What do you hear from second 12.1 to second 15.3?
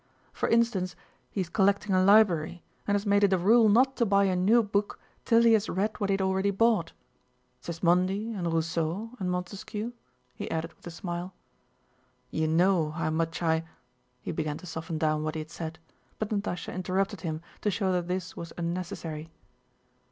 "You know how much I..." he began to soften down